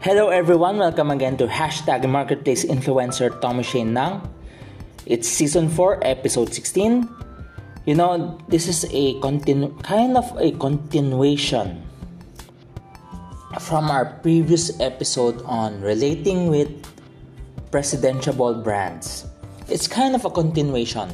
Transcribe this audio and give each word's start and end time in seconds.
Hello 0.00 0.32
everyone, 0.32 0.78
welcome 0.78 1.10
again 1.10 1.36
to 1.36 1.46
Hashtag 1.46 2.08
Marketplace 2.08 2.64
Influencer 2.64 3.38
Tommy 3.42 3.62
Shane 3.62 3.92
Nang. 3.92 4.24
It's 5.04 5.28
season 5.28 5.68
4, 5.68 6.00
episode 6.00 6.54
16. 6.54 7.04
You 7.84 7.94
know, 7.96 8.40
this 8.48 8.66
is 8.66 8.88
a 8.96 9.20
continu- 9.20 9.76
kind 9.84 10.16
of 10.16 10.24
a 10.40 10.52
continuation 10.56 11.84
from 13.60 13.90
our 13.90 14.06
previous 14.24 14.72
episode 14.80 15.44
on 15.44 15.82
relating 15.82 16.48
with 16.48 16.72
presidential 17.70 18.54
brands. 18.54 19.28
It's 19.68 19.86
kind 19.86 20.14
of 20.16 20.24
a 20.24 20.30
continuation, 20.30 21.12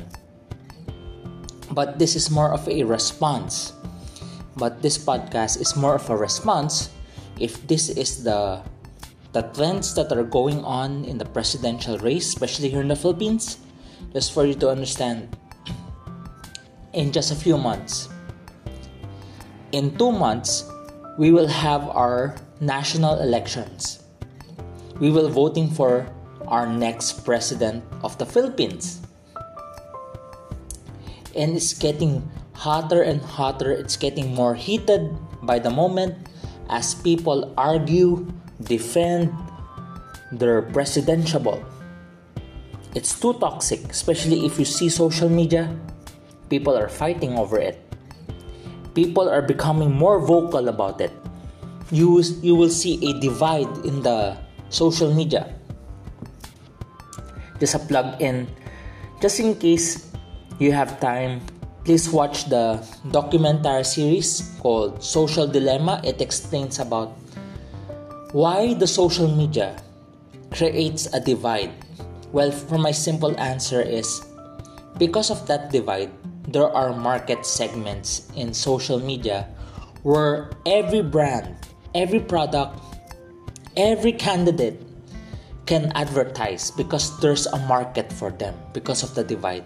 but 1.73 1.99
this 1.99 2.15
is 2.15 2.31
more 2.31 2.55
of 2.55 2.63
a 2.69 2.85
response. 2.85 3.73
But 4.55 4.81
this 4.81 4.97
podcast 4.97 5.61
is 5.61 5.75
more 5.75 5.97
of 5.97 6.09
a 6.09 6.17
response 6.17 6.95
if 7.39 7.67
this 7.67 7.91
is 7.91 8.25
the 8.25 8.63
the 9.33 9.43
trends 9.55 9.95
that 9.95 10.13
are 10.13 10.25
going 10.25 10.65
on 10.65 11.05
in 11.05 11.19
the 11.19 11.25
presidential 11.25 11.99
race, 11.99 12.29
especially 12.29 12.69
here 12.69 12.81
in 12.81 12.89
the 12.89 12.97
Philippines, 12.97 13.59
just 14.13 14.33
for 14.33 14.47
you 14.47 14.55
to 14.55 14.69
understand. 14.69 15.37
In 16.93 17.13
just 17.13 17.31
a 17.31 17.37
few 17.37 17.59
months, 17.59 18.09
in 19.73 19.97
two 19.99 20.13
months, 20.13 20.65
we 21.19 21.33
will 21.33 21.49
have 21.49 21.85
our 21.91 22.37
national 22.61 23.21
elections. 23.21 24.05
We 25.01 25.11
will 25.11 25.29
voting 25.29 25.69
for 25.69 26.09
our 26.49 26.67
next 26.67 27.25
president 27.25 27.85
of 28.03 28.17
the 28.17 28.25
Philippines. 28.25 29.03
And 31.37 31.57
it's 31.57 31.75
getting 31.75 32.25
hotter 32.55 33.03
and 33.03 33.21
hotter. 33.21 33.71
It's 33.73 33.97
getting 33.97 34.33
more 34.33 34.55
heated 34.55 35.13
by 35.43 35.59
the 35.59 35.71
moment 35.71 36.17
as 36.71 36.95
people 36.95 37.53
argue, 37.59 38.27
defend 38.63 39.33
their 40.33 40.63
presidential. 40.63 41.65
It's 42.95 43.19
too 43.21 43.35
toxic, 43.35 43.85
especially 43.91 44.47
if 44.47 44.59
you 44.59 44.65
see 44.65 44.89
social 44.89 45.29
media. 45.29 45.69
People 46.49 46.77
are 46.77 46.89
fighting 46.89 47.37
over 47.39 47.59
it. 47.59 47.83
People 48.95 49.29
are 49.29 49.43
becoming 49.43 49.93
more 49.93 50.19
vocal 50.19 50.69
about 50.69 51.01
it. 51.01 51.13
You, 51.91 52.23
you 52.41 52.55
will 52.55 52.71
see 52.71 52.97
a 53.05 53.21
divide 53.21 53.69
in 53.85 54.03
the 54.03 54.37
social 54.71 55.13
media. 55.13 55.53
Just 57.61 57.75
a 57.75 57.79
plug 57.79 58.21
in, 58.21 58.49
just 59.21 59.41
in 59.41 59.55
case 59.55 60.11
you 60.59 60.73
have 60.73 60.99
time, 61.01 61.41
please 61.85 62.09
watch 62.09 62.49
the 62.49 62.83
documentary 63.11 63.85
series 63.85 64.57
called 64.61 65.03
Social 65.03 65.47
Dilemma. 65.47 66.01
It 66.03 66.21
explains 66.21 66.79
about 66.79 67.17
why 68.37 68.77
the 68.77 68.85
social 68.87 69.33
media 69.33 69.73
creates 70.53 71.09
a 71.17 71.21
divide. 71.25 71.73
Well, 72.37 72.53
for 72.53 72.77
my 72.77 72.93
simple 72.93 73.33
answer 73.41 73.81
is 73.81 74.21
because 75.01 75.33
of 75.33 75.49
that 75.49 75.73
divide, 75.73 76.13
there 76.45 76.69
are 76.69 76.93
market 76.93 77.47
segments 77.49 78.29
in 78.37 78.53
social 78.53 79.01
media 79.01 79.49
where 80.05 80.53
every 80.69 81.01
brand, 81.01 81.57
every 81.95 82.21
product, 82.21 82.77
every 83.75 84.13
candidate 84.13 84.85
can 85.65 85.91
advertise 85.97 86.71
because 86.71 87.17
there's 87.25 87.47
a 87.47 87.59
market 87.65 88.13
for 88.13 88.29
them 88.29 88.53
because 88.77 89.03
of 89.03 89.15
the 89.15 89.25
divide. 89.25 89.65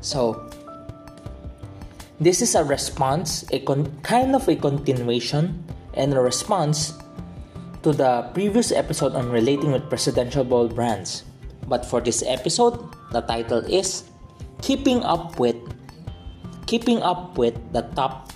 So, 0.00 0.40
this 2.18 2.40
is 2.40 2.54
a 2.54 2.64
response, 2.64 3.44
a 3.52 3.60
con- 3.60 3.92
kind 4.00 4.34
of 4.34 4.48
a 4.48 4.56
continuation 4.56 5.68
and 5.94 6.12
a 6.14 6.20
response 6.20 6.96
to 7.82 7.92
the 7.92 8.22
previous 8.34 8.72
episode 8.72 9.14
on 9.14 9.30
relating 9.30 9.72
with 9.72 9.88
presidentiable 9.88 10.68
brands. 10.68 11.24
But 11.66 11.84
for 11.84 12.00
this 12.00 12.22
episode, 12.26 12.80
the 13.12 13.20
title 13.22 13.64
is 13.64 14.04
Keeping 14.62 15.02
Up 15.02 15.38
with 15.38 15.56
Keeping 16.66 17.02
Up 17.02 17.38
with 17.38 17.54
the 17.72 17.82
Top 17.94 18.32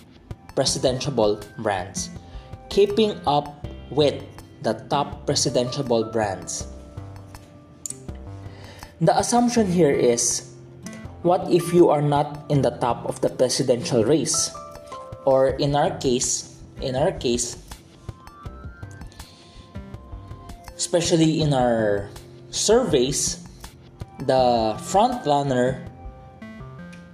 Presidentiable 0.54 1.40
Brands. 1.58 2.10
Keeping 2.68 3.20
up 3.26 3.66
with 3.90 4.22
the 4.62 4.74
top 4.88 5.26
presidentiable 5.26 6.04
brands. 6.04 6.66
The 9.00 9.18
assumption 9.18 9.66
here 9.66 9.90
is 9.90 10.54
what 11.22 11.50
if 11.50 11.74
you 11.74 11.90
are 11.90 12.02
not 12.02 12.46
in 12.48 12.62
the 12.62 12.70
top 12.78 13.04
of 13.06 13.20
the 13.20 13.28
presidential 13.28 14.04
race? 14.04 14.50
Or 15.24 15.58
in 15.58 15.74
our 15.74 15.90
case, 15.98 16.51
in 16.82 16.96
our 16.96 17.12
case, 17.12 17.56
especially 20.76 21.40
in 21.40 21.54
our 21.54 22.10
surveys, 22.50 23.46
the 24.26 24.76
front 24.82 25.24
runner 25.24 25.86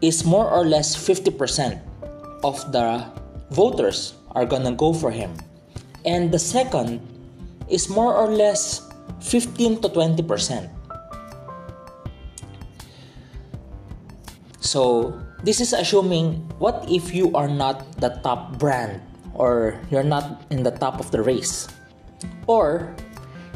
is 0.01 0.25
more 0.25 0.51
or 0.51 0.65
less 0.65 0.97
50% 0.97 1.81
of 2.43 2.57
the 2.73 3.05
voters 3.51 4.15
are 4.33 4.47
gonna 4.47 4.73
go 4.73 4.93
for 4.93 5.11
him. 5.11 5.35
And 6.05 6.33
the 6.33 6.39
second 6.39 7.01
is 7.69 7.89
more 7.89 8.15
or 8.15 8.29
less 8.33 8.89
15 9.21 9.81
to 9.83 9.89
20%. 9.89 10.71
So, 14.61 15.17
this 15.43 15.61
is 15.61 15.73
assuming 15.73 16.45
what 16.59 16.85
if 16.89 17.15
you 17.15 17.33
are 17.33 17.49
not 17.49 18.01
the 18.01 18.21
top 18.23 18.59
brand 18.59 19.01
or 19.39 19.79
you're 19.89 20.05
not 20.05 20.43
in 20.51 20.67
the 20.67 20.75
top 20.75 21.01
of 21.01 21.11
the 21.15 21.23
race. 21.23 21.71
Or 22.47 22.95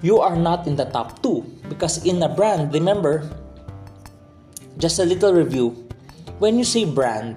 you 0.01 0.23
are 0.23 0.39
not 0.39 0.67
in 0.67 0.79
the 0.79 0.87
top 0.87 1.23
2 1.23 1.67
because 1.69 2.07
in 2.07 2.23
a 2.23 2.31
brand 2.31 2.73
remember 2.73 3.29
just 4.79 4.99
a 4.99 5.05
little 5.05 5.35
review. 5.35 5.75
When 6.39 6.57
you 6.57 6.65
say 6.65 6.87
brand 6.87 7.37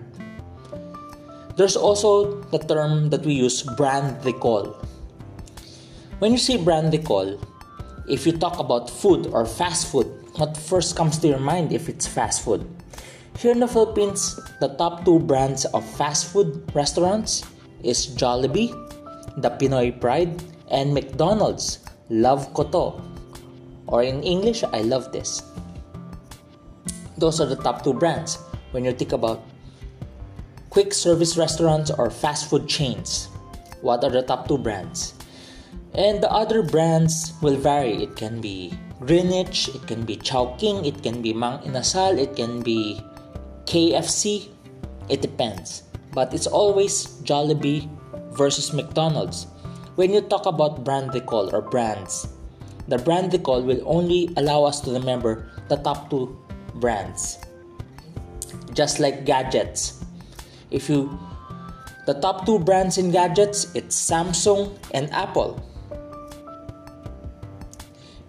there's 1.58 1.76
also 1.76 2.42
the 2.52 2.60
term 2.60 3.10
that 3.10 3.26
we 3.26 3.34
use 3.34 3.64
brand 3.64 4.24
recall. 4.26 4.78
When 6.20 6.32
you 6.32 6.38
say 6.38 6.58
brand 6.58 6.92
recall, 6.94 7.40
if 8.08 8.28
you 8.28 8.38
talk 8.38 8.60
about 8.60 8.90
food 8.90 9.28
or 9.28 9.46
fast 9.46 9.92
food, 9.92 10.08
what 10.36 10.58
first 10.58 10.96
comes 10.96 11.18
to 11.20 11.28
your 11.28 11.40
mind 11.40 11.72
if 11.72 11.88
it's 11.88 12.06
fast 12.08 12.44
food? 12.44 12.68
Here 13.40 13.52
in 13.52 13.60
the 13.60 13.68
Philippines, 13.68 14.40
the 14.60 14.76
top 14.76 15.06
two 15.06 15.20
brands 15.20 15.64
of 15.66 15.84
fast 15.96 16.32
food 16.32 16.64
restaurants 16.76 17.44
is 17.86 18.08
Jollibee, 18.18 18.74
the 19.38 19.52
Pinoy 19.52 19.94
Pride, 20.02 20.42
and 20.70 20.94
McDonald's. 20.94 21.86
Love 22.10 22.54
ko 22.54 22.66
to. 22.74 23.02
Or 23.88 24.02
in 24.02 24.24
English, 24.24 24.64
I 24.66 24.82
love 24.82 25.14
this. 25.14 25.42
Those 27.18 27.40
are 27.40 27.46
the 27.46 27.56
top 27.56 27.84
two 27.84 27.94
brands 27.94 28.38
when 28.72 28.84
you 28.84 28.92
think 28.92 29.14
about 29.14 29.46
quick 30.70 30.94
service 30.94 31.38
restaurants 31.38 31.92
or 31.92 32.12
fast 32.12 32.50
food 32.50 32.68
chains. 32.68 33.30
What 33.82 34.04
are 34.04 34.10
the 34.10 34.24
top 34.24 34.48
two 34.50 34.58
brands? 34.58 35.14
And 35.94 36.20
the 36.22 36.30
other 36.30 36.62
brands 36.62 37.32
will 37.42 37.56
vary. 37.56 38.04
It 38.04 38.18
can 38.18 38.42
be 38.42 38.74
Greenwich, 39.00 39.70
it 39.70 39.88
can 39.88 40.04
be 40.04 40.18
Chowking, 40.18 40.84
it 40.84 41.04
can 41.04 41.22
be 41.22 41.32
Mang 41.32 41.60
Inasal, 41.64 42.18
it 42.18 42.36
can 42.36 42.62
be 42.62 43.00
KFC. 43.66 44.50
It 45.08 45.22
depends. 45.22 45.84
But 46.16 46.34
it's 46.34 46.48
always 46.48 47.20
Jollibee 47.28 47.92
versus 48.32 48.72
McDonald's. 48.72 49.48
When 50.00 50.16
you 50.16 50.22
talk 50.22 50.46
about 50.48 50.88
brand 50.88 51.14
recall 51.14 51.54
or 51.54 51.62
brands, 51.62 52.32
the 52.88 52.98
brand 52.98 53.34
recall 53.34 53.62
will 53.62 53.84
only 53.84 54.32
allow 54.38 54.64
us 54.64 54.80
to 54.88 54.92
remember 54.92 55.52
the 55.68 55.76
top 55.76 56.10
two 56.10 56.32
brands. 56.76 57.38
Just 58.72 59.00
like 59.00 59.26
gadgets. 59.26 60.04
If 60.72 60.90
you 60.90 61.20
the 62.06 62.14
top 62.14 62.46
two 62.46 62.60
brands 62.60 62.98
in 62.98 63.12
gadgets, 63.12 63.74
it's 63.74 63.98
Samsung 63.98 64.78
and 64.94 65.12
Apple. 65.12 65.60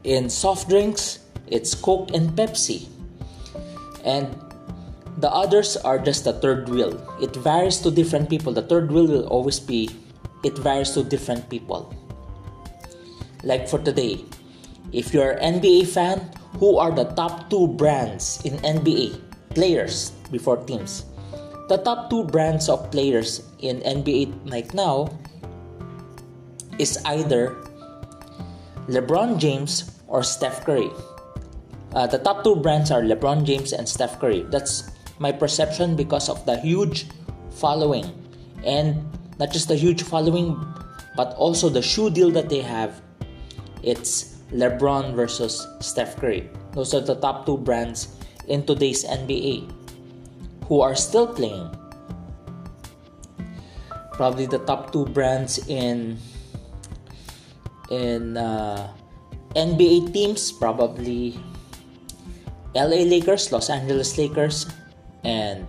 In 0.02 0.30
soft 0.30 0.68
drinks, 0.68 1.20
it's 1.46 1.74
Coke 1.74 2.10
and 2.14 2.30
Pepsi. 2.30 2.88
And 4.04 4.45
the 5.16 5.32
others 5.32 5.76
are 5.78 5.98
just 5.98 6.24
the 6.24 6.32
third 6.32 6.68
wheel. 6.68 6.92
It 7.20 7.34
varies 7.36 7.78
to 7.80 7.90
different 7.90 8.28
people. 8.28 8.52
The 8.52 8.62
third 8.62 8.92
wheel 8.92 9.06
will 9.06 9.26
always 9.28 9.58
be, 9.58 9.88
it 10.44 10.58
varies 10.58 10.92
to 10.92 11.04
different 11.04 11.48
people. 11.48 11.94
Like 13.42 13.68
for 13.68 13.78
today, 13.78 14.24
if 14.92 15.14
you're 15.14 15.40
an 15.40 15.60
NBA 15.60 15.88
fan, 15.88 16.30
who 16.58 16.76
are 16.76 16.90
the 16.90 17.04
top 17.16 17.48
two 17.48 17.68
brands 17.68 18.40
in 18.44 18.58
NBA 18.60 19.20
players 19.50 20.10
before 20.30 20.58
teams? 20.64 21.04
The 21.68 21.78
top 21.78 22.10
two 22.10 22.24
brands 22.24 22.68
of 22.68 22.90
players 22.90 23.42
in 23.58 23.80
NBA 23.80 24.52
right 24.52 24.72
now 24.74 25.10
is 26.78 26.98
either 27.04 27.56
LeBron 28.88 29.38
James 29.38 29.98
or 30.06 30.22
Steph 30.22 30.64
Curry. 30.64 30.90
Uh, 31.92 32.06
the 32.06 32.18
top 32.18 32.44
two 32.44 32.56
brands 32.56 32.90
are 32.90 33.00
LeBron 33.00 33.44
James 33.44 33.72
and 33.72 33.88
Steph 33.88 34.20
Curry. 34.20 34.44
That's 34.50 34.95
my 35.18 35.32
perception 35.32 35.96
because 35.96 36.28
of 36.28 36.44
the 36.46 36.58
huge 36.60 37.06
following, 37.50 38.04
and 38.64 39.00
not 39.38 39.52
just 39.52 39.68
the 39.68 39.76
huge 39.76 40.02
following, 40.02 40.56
but 41.16 41.34
also 41.36 41.68
the 41.68 41.82
shoe 41.82 42.10
deal 42.10 42.30
that 42.30 42.48
they 42.48 42.60
have. 42.60 43.00
It's 43.82 44.36
LeBron 44.52 45.14
versus 45.14 45.66
Steph 45.80 46.16
Curry. 46.16 46.48
Those 46.72 46.94
are 46.94 47.00
the 47.00 47.16
top 47.16 47.46
two 47.46 47.56
brands 47.56 48.16
in 48.48 48.64
today's 48.66 49.04
NBA 49.04 49.72
who 50.68 50.80
are 50.80 50.94
still 50.94 51.26
playing. 51.26 51.70
Probably 54.12 54.46
the 54.46 54.58
top 54.64 54.92
two 54.92 55.06
brands 55.06 55.58
in 55.68 56.18
in 57.90 58.36
uh, 58.36 58.88
NBA 59.54 60.12
teams, 60.12 60.52
probably 60.52 61.38
LA 62.74 63.08
Lakers, 63.08 63.52
Los 63.52 63.70
Angeles 63.70 64.18
Lakers, 64.18 64.66
and 65.24 65.66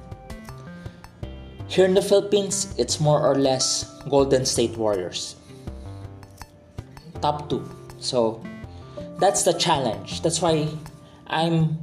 here 1.68 1.86
in 1.86 1.94
the 1.94 2.02
Philippines, 2.02 2.74
it's 2.78 3.00
more 3.00 3.20
or 3.20 3.36
less 3.36 3.84
Golden 4.10 4.46
State 4.46 4.78
Warriors. 4.78 5.36
Top 7.22 7.50
two. 7.50 7.68
So 8.00 8.42
that's 9.20 9.44
the 9.44 9.54
challenge. 9.54 10.22
That's 10.22 10.42
why 10.42 10.68
I'm 11.28 11.78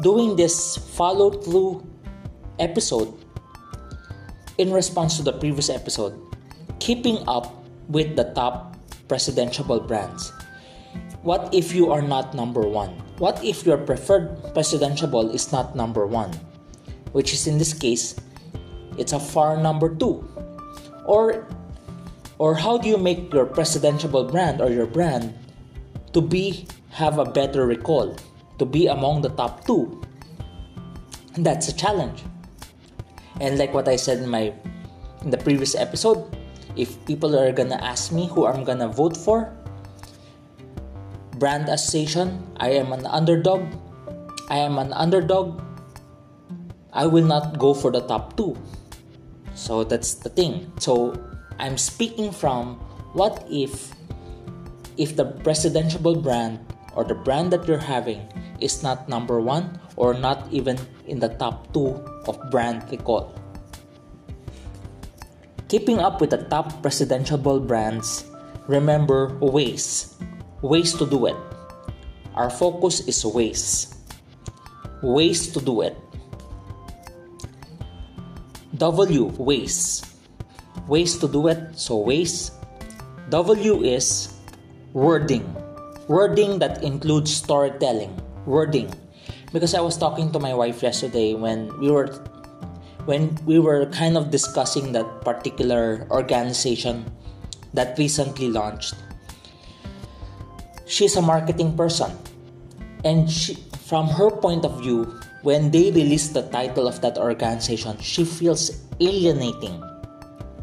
doing 0.00 0.36
this 0.36 0.76
follow 0.96 1.30
through 1.30 1.84
episode 2.58 3.12
in 4.56 4.72
response 4.72 5.16
to 5.18 5.22
the 5.22 5.32
previous 5.32 5.68
episode. 5.68 6.16
Keeping 6.80 7.20
up 7.28 7.52
with 7.88 8.16
the 8.16 8.32
top 8.32 8.76
presidential 9.08 9.80
brands. 9.80 10.32
What 11.22 11.52
if 11.52 11.74
you 11.74 11.92
are 11.92 12.02
not 12.02 12.34
number 12.34 12.62
one? 12.62 12.90
What 13.18 13.42
if 13.44 13.66
your 13.66 13.78
preferred 13.78 14.54
presidential 14.54 15.30
is 15.30 15.52
not 15.52 15.76
number 15.76 16.06
one? 16.06 16.32
Which 17.16 17.32
is 17.32 17.48
in 17.48 17.56
this 17.56 17.72
case 17.72 18.12
it's 19.00 19.16
a 19.16 19.20
far 19.20 19.56
number 19.56 19.88
two. 19.88 20.20
Or 21.08 21.48
or 22.36 22.52
how 22.52 22.76
do 22.76 22.92
you 22.92 23.00
make 23.00 23.32
your 23.32 23.48
presidential 23.48 24.24
brand 24.24 24.60
or 24.60 24.68
your 24.68 24.84
brand 24.84 25.32
to 26.12 26.20
be 26.20 26.68
have 26.92 27.16
a 27.16 27.24
better 27.24 27.64
recall, 27.64 28.16
to 28.60 28.64
be 28.68 28.88
among 28.88 29.24
the 29.24 29.32
top 29.32 29.64
two? 29.64 30.00
And 31.32 31.44
that's 31.44 31.68
a 31.68 31.76
challenge. 31.76 32.24
And 33.40 33.56
like 33.56 33.72
what 33.72 33.88
I 33.88 33.96
said 33.96 34.20
in 34.20 34.28
my 34.28 34.52
in 35.24 35.32
the 35.32 35.40
previous 35.40 35.72
episode, 35.72 36.20
if 36.76 37.00
people 37.08 37.32
are 37.32 37.52
gonna 37.52 37.80
ask 37.80 38.12
me 38.12 38.28
who 38.28 38.44
I'm 38.44 38.64
gonna 38.64 38.88
vote 38.88 39.16
for, 39.16 39.52
brand 41.40 41.68
association, 41.68 42.44
I 42.60 42.76
am 42.76 42.92
an 42.92 43.08
underdog. 43.08 43.64
I 44.48 44.60
am 44.60 44.76
an 44.76 44.92
underdog. 44.92 45.65
I 46.96 47.06
will 47.06 47.24
not 47.24 47.60
go 47.60 47.74
for 47.74 47.92
the 47.92 48.00
top 48.00 48.36
two 48.36 48.56
so 49.56 49.82
that's 49.82 50.20
the 50.20 50.28
thing. 50.28 50.70
So 50.78 51.16
I'm 51.58 51.80
speaking 51.80 52.30
from 52.30 52.76
what 53.16 53.42
if 53.48 53.90
if 55.00 55.16
the 55.16 55.24
presidential 55.42 56.14
brand 56.14 56.60
or 56.94 57.02
the 57.02 57.16
brand 57.16 57.50
that 57.56 57.66
you're 57.66 57.80
having 57.80 58.20
is 58.60 58.84
not 58.84 59.08
number 59.08 59.40
one 59.40 59.80
or 59.96 60.12
not 60.12 60.44
even 60.52 60.78
in 61.08 61.18
the 61.18 61.32
top 61.40 61.72
two 61.72 61.96
of 62.28 62.36
brand 62.52 62.84
recall. 62.92 63.32
Keeping 65.68 65.98
up 65.98 66.20
with 66.20 66.30
the 66.30 66.44
top 66.52 66.70
presidential 66.80 67.40
brands, 67.58 68.24
remember 68.68 69.34
ways. 69.40 70.14
Ways 70.62 70.94
to 70.94 71.04
do 71.08 71.26
it. 71.26 71.36
Our 72.36 72.50
focus 72.50 73.00
is 73.08 73.24
ways. 73.24 73.92
Ways 75.02 75.48
to 75.52 75.60
do 75.60 75.80
it. 75.80 75.96
W 78.76 79.32
ways. 79.38 80.04
Ways 80.88 81.18
to 81.18 81.28
do 81.28 81.48
it. 81.48 81.78
So 81.78 81.96
ways. 81.98 82.52
W 83.30 83.82
is 83.82 84.34
wording. 84.92 85.44
Wording 86.08 86.58
that 86.60 86.82
includes 86.82 87.34
storytelling. 87.34 88.14
Wording. 88.46 88.92
Because 89.52 89.74
I 89.74 89.80
was 89.80 89.96
talking 89.96 90.30
to 90.32 90.38
my 90.38 90.54
wife 90.54 90.82
yesterday 90.82 91.34
when 91.34 91.72
we 91.80 91.90
were 91.90 92.12
when 93.06 93.38
we 93.46 93.58
were 93.58 93.86
kind 93.94 94.18
of 94.18 94.30
discussing 94.30 94.92
that 94.92 95.06
particular 95.22 96.06
organization 96.10 97.06
that 97.72 97.96
recently 97.98 98.50
launched. 98.50 98.94
She's 100.86 101.14
a 101.16 101.22
marketing 101.22 101.76
person. 101.76 102.10
And 103.04 103.30
she, 103.30 103.54
from 103.86 104.08
her 104.08 104.30
point 104.30 104.64
of 104.64 104.82
view, 104.82 105.06
when 105.46 105.70
they 105.70 105.94
release 105.94 106.34
the 106.34 106.42
title 106.50 106.90
of 106.90 106.98
that 107.00 107.14
organization, 107.22 107.94
she 108.02 108.24
feels 108.26 108.82
alienating. 108.98 109.78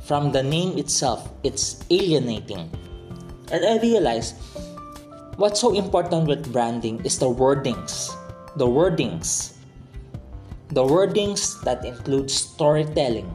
From 0.03 0.35
the 0.35 0.43
name 0.43 0.77
itself, 0.77 1.31
it's 1.41 1.79
alienating. 1.87 2.67
And 3.47 3.63
I 3.63 3.79
realized 3.79 4.35
what's 5.39 5.61
so 5.63 5.71
important 5.71 6.27
with 6.27 6.51
branding 6.51 6.99
is 7.07 7.17
the 7.17 7.31
wordings. 7.31 8.11
The 8.59 8.67
wordings. 8.67 9.55
The 10.75 10.83
wordings 10.83 11.63
that 11.63 11.85
include 11.85 12.29
storytelling. 12.29 13.31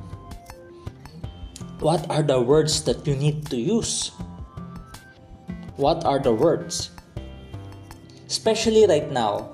What 1.81 2.05
are 2.13 2.23
the 2.23 2.43
words 2.43 2.85
that 2.85 3.07
you 3.07 3.17
need 3.17 3.49
to 3.49 3.57
use? 3.57 4.13
What 5.81 6.05
are 6.05 6.19
the 6.19 6.35
words? 6.35 6.91
Especially 8.29 8.85
right 8.85 9.09
now, 9.11 9.49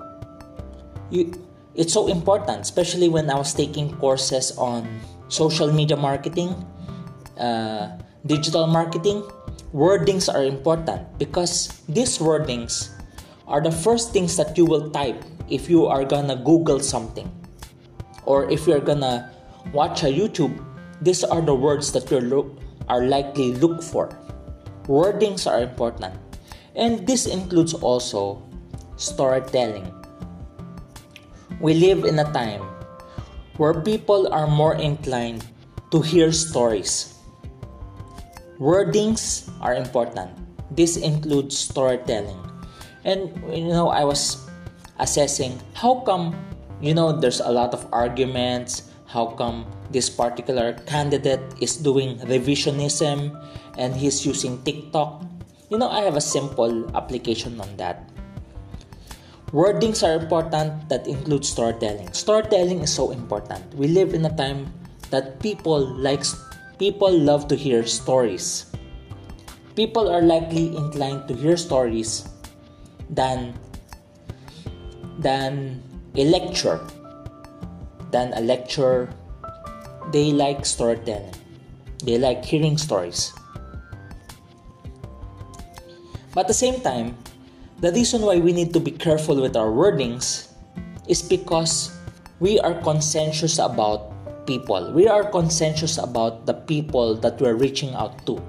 you 1.15 1.44
it's 1.75 1.93
so 1.93 2.07
important, 2.07 2.63
especially 2.63 3.09
when 3.09 3.31
I 3.31 3.35
was 3.35 3.53
taking 3.53 3.95
courses 3.99 4.57
on 4.57 4.87
social 5.29 5.73
media 5.73 5.97
marketing, 5.97 6.55
uh, 7.39 7.99
digital 8.27 8.67
marketing. 8.67 9.23
Wordings 9.75 10.33
are 10.33 10.45
important 10.45 11.19
because 11.19 11.83
these 11.89 12.19
wordings 12.19 12.95
are 13.49 13.61
the 13.61 13.73
first 13.73 14.13
things 14.13 14.37
that 14.37 14.57
you 14.57 14.65
will 14.65 14.91
type 14.91 15.19
if 15.51 15.69
you 15.69 15.87
are 15.87 16.05
gonna 16.05 16.37
Google 16.37 16.79
something 16.79 17.27
or 18.25 18.49
if 18.51 18.69
you're 18.69 18.81
gonna 18.81 19.35
watch 19.73 20.05
a 20.05 20.11
YouTube. 20.15 20.55
These 21.03 21.25
are 21.25 21.43
the 21.43 21.55
words 21.55 21.91
that 21.91 22.09
you 22.11 22.21
look 22.21 22.55
are 22.89 23.03
likely 23.03 23.53
look 23.59 23.83
for. 23.83 24.15
Wordings 24.87 25.51
are 25.51 25.63
important, 25.63 26.15
and 26.77 27.03
this 27.07 27.27
includes 27.27 27.75
also 27.75 28.47
storytelling 28.95 30.04
we 31.61 31.75
live 31.75 32.05
in 32.05 32.19
a 32.19 32.29
time 32.33 32.63
where 33.57 33.75
people 33.83 34.27
are 34.33 34.47
more 34.47 34.75
inclined 34.75 35.45
to 35.91 36.01
hear 36.01 36.33
stories. 36.33 37.15
Wordings 38.59 39.51
are 39.61 39.75
important. 39.75 40.31
This 40.71 40.97
includes 40.97 41.59
storytelling. 41.59 42.39
And 43.05 43.31
you 43.53 43.69
know, 43.69 43.89
I 43.89 44.05
was 44.05 44.49
assessing 44.99 45.61
how 45.75 46.01
come, 46.07 46.35
you 46.81 46.95
know, 46.95 47.13
there's 47.13 47.41
a 47.41 47.51
lot 47.51 47.75
of 47.75 47.87
arguments, 47.93 48.91
how 49.07 49.27
come 49.39 49.67
this 49.91 50.11
particular 50.11 50.75
candidate 50.87 51.43
is 51.61 51.77
doing 51.77 52.19
revisionism 52.27 53.31
and 53.79 53.95
he's 53.95 54.27
using 54.27 54.63
TikTok. 54.63 55.23
You 55.71 55.79
know, 55.79 55.91
I 55.91 56.03
have 56.03 56.17
a 56.17 56.25
simple 56.25 56.91
application 56.97 57.61
on 57.61 57.77
that 57.77 58.14
Wordings 59.55 60.03
are 60.03 60.19
important 60.19 60.89
that 60.91 61.07
include 61.07 61.47
storytelling. 61.47 62.11
Storytelling 62.11 62.83
is 62.83 62.91
so 62.91 63.15
important. 63.15 63.63
We 63.79 63.87
live 63.87 64.11
in 64.11 64.27
a 64.27 64.35
time 64.35 64.67
that 65.15 65.39
people 65.39 65.79
likes 65.95 66.35
people 66.75 67.15
love 67.15 67.47
to 67.47 67.55
hear 67.55 67.87
stories. 67.87 68.67
People 69.79 70.11
are 70.11 70.27
likely 70.27 70.75
inclined 70.75 71.31
to 71.31 71.39
hear 71.39 71.55
stories 71.55 72.27
than 73.07 73.55
than 75.23 75.79
a 76.19 76.27
lecture. 76.27 76.83
Than 78.11 78.35
a 78.35 78.43
lecture. 78.43 79.07
They 80.11 80.35
like 80.35 80.67
storytelling. 80.67 81.39
They 82.03 82.19
like 82.19 82.43
hearing 82.43 82.75
stories. 82.75 83.31
But 86.35 86.43
at 86.43 86.49
the 86.51 86.59
same 86.59 86.83
time, 86.83 87.15
the 87.85 87.93
reason 87.93 88.23
why 88.23 88.41
we 88.41 88.57
need 88.57 88.73
to 88.73 88.81
be 88.81 88.91
careful 88.91 89.37
with 89.37 89.61
our 89.61 89.69
wordings 89.69 90.49
is 91.05 91.21
because 91.21 91.93
we 92.41 92.57
are 92.65 92.73
conscientious 92.81 93.61
about 93.61 94.09
people. 94.47 94.89
We 94.97 95.05
are 95.07 95.29
conscientious 95.29 96.01
about 96.01 96.49
the 96.49 96.55
people 96.65 97.15
that 97.21 97.37
we're 97.37 97.61
reaching 97.61 97.93
out 97.93 98.25
to. 98.25 98.41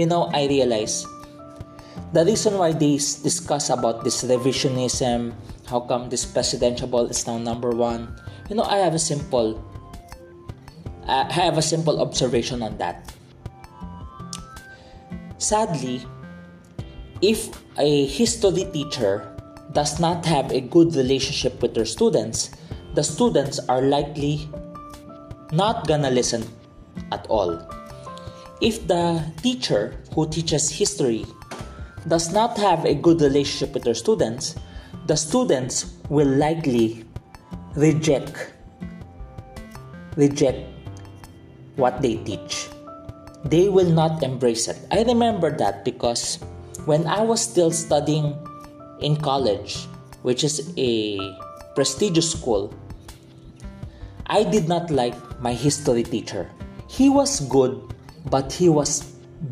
You 0.00 0.06
know, 0.06 0.32
I 0.32 0.48
realize 0.48 1.04
the 2.16 2.24
reason 2.24 2.56
why 2.56 2.72
they 2.72 2.96
discuss 2.96 3.68
about 3.68 4.02
this 4.02 4.24
revisionism, 4.24 5.36
how 5.68 5.80
come 5.80 6.08
this 6.08 6.24
presidentiable 6.24 7.04
is 7.04 7.26
now 7.26 7.36
number 7.36 7.76
one, 7.76 8.16
you 8.48 8.56
know, 8.56 8.64
I 8.64 8.80
have 8.80 8.94
a 8.94 8.98
simple 8.98 9.60
I 11.04 11.28
have 11.28 11.58
a 11.58 11.62
simple 11.62 12.00
observation 12.00 12.62
on 12.62 12.78
that. 12.78 13.12
Sadly, 15.36 16.00
if 17.20 17.48
a 17.78 18.06
history 18.06 18.64
teacher 18.72 19.34
does 19.72 20.00
not 20.00 20.24
have 20.24 20.50
a 20.52 20.60
good 20.60 20.94
relationship 20.94 21.60
with 21.62 21.74
their 21.74 21.84
students, 21.84 22.50
the 22.94 23.02
students 23.02 23.58
are 23.68 23.82
likely 23.82 24.48
not 25.52 25.86
gonna 25.86 26.10
listen 26.10 26.44
at 27.12 27.26
all. 27.28 27.58
if 28.60 28.86
the 28.88 29.22
teacher 29.42 29.94
who 30.14 30.28
teaches 30.28 30.70
history 30.70 31.24
does 32.06 32.32
not 32.32 32.56
have 32.58 32.84
a 32.84 32.94
good 32.94 33.20
relationship 33.20 33.72
with 33.74 33.84
their 33.84 33.94
students, 33.94 34.56
the 35.06 35.16
students 35.16 35.94
will 36.08 36.28
likely 36.28 37.04
reject 37.74 38.52
reject 40.16 40.58
what 41.76 42.02
they 42.02 42.16
teach. 42.26 42.66
They 43.44 43.68
will 43.68 43.90
not 43.90 44.22
embrace 44.24 44.66
it. 44.66 44.78
I 44.90 45.04
remember 45.04 45.54
that 45.58 45.84
because 45.84 46.42
when 46.88 47.06
I 47.06 47.20
was 47.20 47.42
still 47.44 47.70
studying 47.70 48.32
in 49.00 49.20
college, 49.20 49.84
which 50.22 50.42
is 50.42 50.72
a 50.78 51.20
prestigious 51.74 52.32
school, 52.32 52.72
I 54.24 54.42
did 54.42 54.68
not 54.68 54.90
like 54.90 55.12
my 55.42 55.52
history 55.52 56.02
teacher. 56.02 56.50
He 56.88 57.10
was 57.10 57.40
good, 57.40 57.76
but 58.30 58.50
he 58.50 58.70
was 58.70 59.02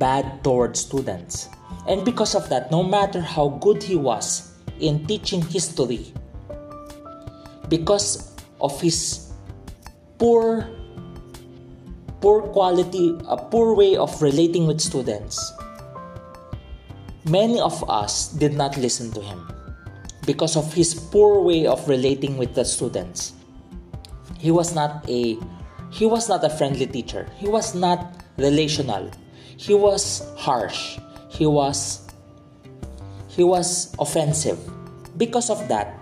bad 0.00 0.42
towards 0.44 0.80
students. 0.80 1.50
And 1.86 2.06
because 2.06 2.34
of 2.34 2.48
that, 2.48 2.70
no 2.70 2.82
matter 2.82 3.20
how 3.20 3.60
good 3.60 3.82
he 3.82 3.96
was 3.96 4.56
in 4.80 5.04
teaching 5.04 5.42
history, 5.42 6.14
because 7.68 8.32
of 8.62 8.80
his 8.80 9.28
poor 10.16 10.64
poor 12.22 12.40
quality 12.40 13.12
a 13.28 13.36
poor 13.36 13.74
way 13.74 13.94
of 13.94 14.22
relating 14.22 14.66
with 14.66 14.80
students 14.80 15.52
many 17.28 17.60
of 17.60 17.74
us 17.90 18.28
did 18.28 18.54
not 18.54 18.76
listen 18.76 19.10
to 19.12 19.20
him 19.20 19.46
because 20.26 20.56
of 20.56 20.72
his 20.72 20.94
poor 20.94 21.40
way 21.42 21.66
of 21.66 21.88
relating 21.88 22.36
with 22.38 22.54
the 22.54 22.64
students. 22.64 23.32
He 24.38 24.50
was 24.50 24.74
not 24.74 25.04
a 25.08 25.38
he 25.90 26.06
was 26.06 26.28
not 26.28 26.44
a 26.44 26.50
friendly 26.50 26.86
teacher. 26.86 27.28
He 27.38 27.48
was 27.48 27.74
not 27.74 28.22
relational. 28.36 29.10
He 29.56 29.74
was 29.74 30.22
harsh. 30.36 30.98
He 31.28 31.46
was 31.46 32.06
he 33.28 33.44
was 33.44 33.94
offensive. 33.98 34.58
Because 35.16 35.50
of 35.50 35.66
that 35.68 35.98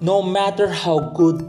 no 0.00 0.22
matter 0.22 0.68
how 0.68 1.00
good 1.16 1.40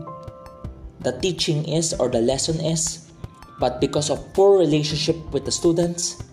the 1.02 1.12
teaching 1.20 1.68
is 1.68 1.94
or 1.94 2.08
the 2.08 2.22
lesson 2.22 2.60
is, 2.64 3.12
but 3.60 3.82
because 3.82 4.10
of 4.10 4.22
poor 4.34 4.58
relationship 4.58 5.18
with 5.32 5.44
the 5.44 5.52
students, 5.52 6.24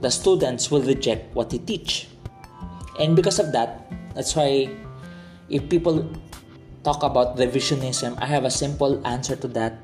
the 0.00 0.10
students 0.10 0.70
will 0.70 0.82
reject 0.82 1.34
what 1.34 1.50
they 1.50 1.58
teach. 1.58 2.08
And 2.98 3.16
because 3.16 3.38
of 3.38 3.52
that, 3.52 3.90
that's 4.14 4.34
why 4.34 4.70
if 5.48 5.68
people 5.68 6.08
talk 6.82 7.02
about 7.02 7.36
revisionism, 7.36 8.16
I 8.20 8.26
have 8.26 8.44
a 8.44 8.50
simple 8.50 9.04
answer 9.06 9.36
to 9.36 9.48
that. 9.48 9.78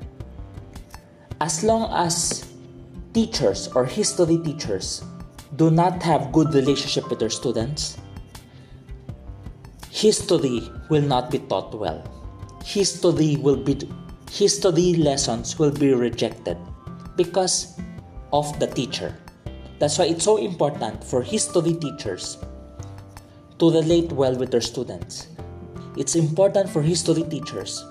As 1.41 1.63
long 1.63 1.91
as 1.91 2.45
teachers 3.13 3.67
or 3.75 3.85
history 3.85 4.37
teachers 4.39 5.03
do 5.55 5.69
not 5.69 6.01
have 6.01 6.31
good 6.31 6.53
relationship 6.53 7.09
with 7.09 7.19
their 7.19 7.29
students, 7.29 7.97
history 9.91 10.71
will 10.89 11.03
not 11.03 11.29
be 11.29 11.39
taught 11.39 11.73
well. 11.75 12.01
History 12.63 13.35
will 13.35 13.57
be 13.57 13.77
history 14.31 14.95
lessons 14.95 15.59
will 15.59 15.71
be 15.71 15.93
rejected 15.93 16.57
because 17.15 17.77
of 18.31 18.47
the 18.59 18.65
teacher. 18.65 19.13
That's 19.83 19.99
why 19.99 20.05
it's 20.05 20.23
so 20.23 20.37
important 20.37 21.03
for 21.03 21.21
history 21.21 21.73
teachers 21.73 22.37
to 23.59 23.69
relate 23.69 24.13
well 24.13 24.33
with 24.33 24.49
their 24.49 24.61
students. 24.61 25.27
It's 25.97 26.15
important 26.15 26.69
for 26.69 26.81
history 26.81 27.23
teachers 27.23 27.83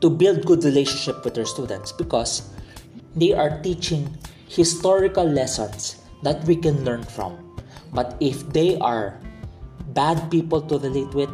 to 0.00 0.08
build 0.08 0.46
good 0.46 0.62
relationship 0.62 1.24
with 1.24 1.34
their 1.34 1.44
students 1.44 1.90
because 1.90 2.50
they 3.16 3.32
are 3.32 3.60
teaching 3.62 4.16
historical 4.46 5.24
lessons 5.24 5.96
that 6.22 6.44
we 6.44 6.54
can 6.54 6.84
learn 6.84 7.02
from. 7.02 7.58
But 7.92 8.16
if 8.20 8.48
they 8.52 8.78
are 8.78 9.18
bad 9.88 10.30
people 10.30 10.62
to 10.70 10.78
relate 10.78 11.12
with, 11.14 11.30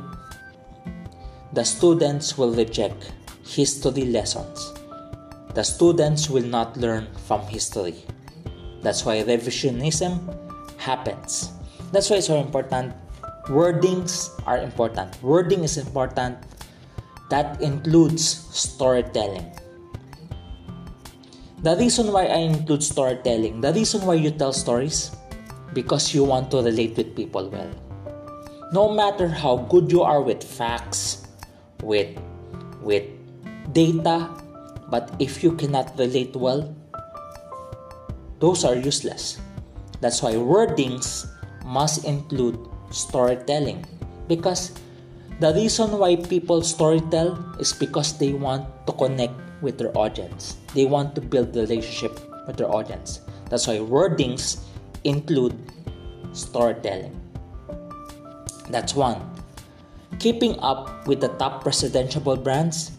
the 1.52 1.64
students 1.64 2.38
will 2.38 2.54
reject 2.54 3.12
history 3.44 4.06
lessons. 4.06 4.72
The 5.52 5.62
students 5.62 6.30
will 6.30 6.48
not 6.48 6.78
learn 6.78 7.06
from 7.28 7.42
history. 7.42 8.06
That's 8.82 9.04
why 9.04 9.22
revisionism 9.22 10.18
happens. 10.78 11.52
That's 11.92 12.08
why 12.08 12.16
it's 12.16 12.26
so 12.26 12.40
important. 12.40 12.94
Wordings 13.46 14.30
are 14.46 14.58
important. 14.58 15.20
Wording 15.22 15.64
is 15.64 15.76
important. 15.76 16.38
That 17.30 17.60
includes 17.60 18.24
storytelling. 18.24 19.46
The 21.62 21.76
reason 21.76 22.10
why 22.10 22.24
I 22.24 22.48
include 22.48 22.82
storytelling, 22.82 23.60
the 23.60 23.72
reason 23.72 24.06
why 24.06 24.14
you 24.14 24.30
tell 24.30 24.52
stories, 24.52 25.12
because 25.74 26.14
you 26.14 26.24
want 26.24 26.50
to 26.52 26.62
relate 26.62 26.96
with 26.96 27.14
people 27.14 27.50
well. 27.50 27.68
No 28.72 28.94
matter 28.94 29.28
how 29.28 29.68
good 29.68 29.92
you 29.92 30.00
are 30.00 30.22
with 30.22 30.42
facts, 30.42 31.28
with 31.82 32.16
with 32.80 33.04
data, 33.74 34.30
but 34.88 35.12
if 35.18 35.44
you 35.44 35.52
cannot 35.52 35.92
relate 35.98 36.34
well, 36.34 36.74
those 38.40 38.64
are 38.64 38.74
useless. 38.74 39.38
That's 40.00 40.22
why 40.22 40.32
wordings 40.34 41.28
must 41.64 42.04
include 42.04 42.58
storytelling 42.90 43.84
because 44.26 44.72
the 45.38 45.52
reason 45.54 45.92
why 45.96 46.16
people 46.16 46.60
storytell 46.60 47.36
is 47.60 47.72
because 47.72 48.16
they 48.18 48.32
want 48.32 48.64
to 48.86 48.92
connect 48.92 49.36
with 49.62 49.78
their 49.78 49.96
audience. 49.96 50.56
They 50.74 50.86
want 50.86 51.14
to 51.14 51.20
build 51.20 51.54
relationship 51.54 52.18
with 52.46 52.56
their 52.56 52.68
audience. 52.68 53.20
That's 53.48 53.66
why 53.66 53.78
wordings 53.78 54.64
include 55.04 55.56
storytelling. 56.32 57.14
That's 58.68 58.94
one. 58.94 59.20
Keeping 60.18 60.58
up 60.60 61.06
with 61.06 61.20
the 61.20 61.28
top 61.36 61.62
presidential 61.62 62.36
brands 62.36 62.92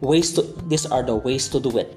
ways 0.00 0.32
to 0.32 0.42
these 0.68 0.86
are 0.86 1.02
the 1.02 1.14
ways 1.14 1.48
to 1.48 1.60
do 1.60 1.76
it 1.76 1.96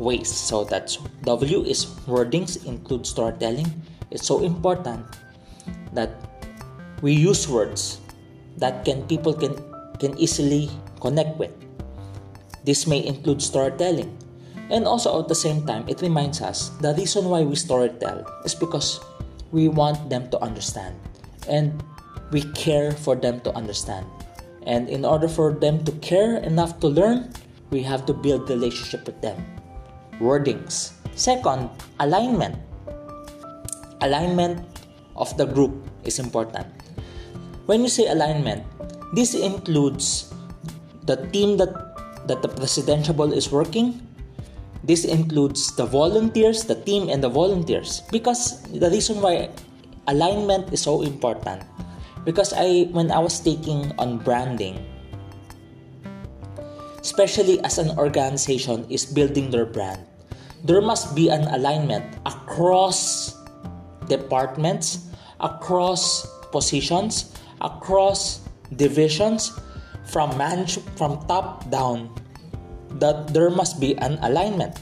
ways. 0.00 0.32
So 0.32 0.64
that's 0.64 0.96
w 1.28 1.62
is 1.68 1.84
wordings 2.08 2.64
include 2.64 3.04
storytelling. 3.04 3.68
It's 4.10 4.24
so 4.26 4.40
important 4.40 5.04
that 5.92 6.16
we 7.04 7.12
use 7.12 7.46
words 7.46 8.00
that 8.56 8.82
can 8.88 9.04
people 9.04 9.36
can 9.36 9.54
can 10.00 10.16
easily 10.16 10.72
connect 11.04 11.36
with. 11.36 11.52
This 12.64 12.88
may 12.88 13.04
include 13.04 13.44
storytelling. 13.44 14.16
And 14.70 14.86
also 14.86 15.20
at 15.20 15.28
the 15.28 15.36
same 15.36 15.68
time 15.68 15.84
it 15.86 16.00
reminds 16.00 16.40
us 16.40 16.72
the 16.80 16.96
reason 16.96 17.28
why 17.28 17.44
we 17.44 17.54
storytell 17.54 18.24
is 18.48 18.56
because 18.56 18.98
we 19.52 19.68
want 19.68 20.08
them 20.08 20.32
to 20.32 20.40
understand. 20.40 20.96
And 21.44 21.76
we 22.30 22.46
care 22.54 22.92
for 22.92 23.18
them 23.18 23.42
to 23.42 23.52
understand. 23.52 24.06
And 24.64 24.88
in 24.88 25.04
order 25.04 25.26
for 25.26 25.52
them 25.52 25.82
to 25.84 25.92
care 25.98 26.38
enough 26.38 26.78
to 26.80 26.86
learn, 26.86 27.32
we 27.74 27.82
have 27.82 28.06
to 28.06 28.14
build 28.14 28.48
relationship 28.48 29.06
with 29.06 29.18
them. 29.20 29.59
Wordings. 30.20 30.92
Second, 31.16 31.72
alignment. 31.98 32.54
Alignment 34.00 34.60
of 35.16 35.34
the 35.36 35.44
group 35.44 35.72
is 36.04 36.20
important. 36.20 36.66
When 37.66 37.82
you 37.82 37.88
say 37.88 38.08
alignment, 38.08 38.64
this 39.12 39.34
includes 39.34 40.32
the 41.04 41.16
team 41.34 41.56
that 41.56 41.72
that 42.28 42.44
the 42.44 42.48
presidential 42.48 43.32
is 43.32 43.50
working. 43.50 44.06
This 44.84 45.04
includes 45.04 45.76
the 45.76 45.84
volunteers, 45.84 46.64
the 46.64 46.76
team 46.76 47.08
and 47.08 47.20
the 47.24 47.28
volunteers. 47.28 48.00
Because 48.12 48.62
the 48.72 48.88
reason 48.88 49.20
why 49.20 49.50
alignment 50.08 50.72
is 50.72 50.80
so 50.82 51.02
important 51.02 51.62
because 52.24 52.52
I 52.52 52.88
when 52.92 53.10
I 53.10 53.18
was 53.18 53.40
taking 53.40 53.92
on 53.98 54.18
branding 54.18 54.84
especially 57.00 57.60
as 57.64 57.78
an 57.78 57.96
organization 57.98 58.86
is 58.88 59.04
building 59.04 59.50
their 59.50 59.66
brand 59.66 60.04
there 60.64 60.80
must 60.80 61.14
be 61.16 61.28
an 61.28 61.48
alignment 61.56 62.04
across 62.26 63.34
departments 64.08 65.08
across 65.40 66.26
positions 66.52 67.32
across 67.60 68.40
divisions 68.76 69.56
from 70.04 70.36
manage 70.36 70.78
from 70.96 71.20
top 71.26 71.68
down 71.70 72.08
that 72.98 73.32
there 73.32 73.50
must 73.50 73.80
be 73.80 73.96
an 73.98 74.18
alignment 74.22 74.76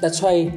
that's 0.00 0.20
why 0.22 0.52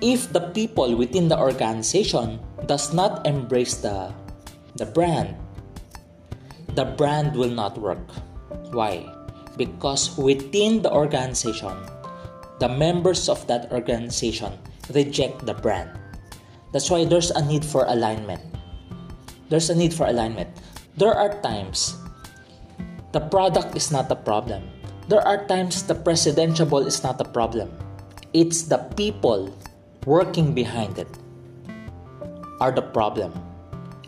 if 0.00 0.32
the 0.32 0.40
people 0.56 0.96
within 0.96 1.28
the 1.28 1.38
organization 1.38 2.40
does 2.66 2.92
not 2.92 3.26
embrace 3.26 3.76
the 3.84 4.12
the 4.76 4.86
brand, 4.86 5.36
the 6.74 6.84
brand 6.96 7.34
will 7.36 7.50
not 7.50 7.76
work. 7.76 8.00
Why? 8.72 9.04
Because 9.60 10.16
within 10.16 10.80
the 10.80 10.88
organization, 10.88 11.76
the 12.64 12.68
members 12.72 13.28
of 13.28 13.44
that 13.52 13.68
organization 13.68 14.56
reject 14.88 15.44
the 15.44 15.52
brand. 15.52 15.92
That's 16.72 16.88
why 16.88 17.04
there's 17.04 17.28
a 17.28 17.44
need 17.44 17.60
for 17.60 17.84
alignment. 17.84 18.40
There's 19.52 19.68
a 19.68 19.76
need 19.76 19.92
for 19.92 20.08
alignment. 20.08 20.48
There 20.96 21.12
are 21.12 21.36
times 21.44 21.92
the 23.12 23.20
product 23.20 23.76
is 23.76 23.92
not 23.92 24.08
a 24.08 24.16
problem. 24.16 24.64
There 25.12 25.20
are 25.20 25.44
times 25.44 25.84
the 25.84 25.94
presidentiable 25.94 26.86
is 26.88 27.04
not 27.04 27.20
a 27.20 27.28
problem. 27.28 27.68
It's 28.32 28.64
the 28.64 28.80
people 28.96 29.52
working 30.06 30.56
behind 30.56 30.96
it 30.96 31.12
are 32.64 32.72
the 32.72 32.88
problem. 32.96 33.36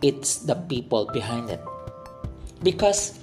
It's 0.01 0.49
the 0.49 0.57
people 0.73 1.13
behind 1.13 1.51
it. 1.51 1.61
Because 2.63 3.22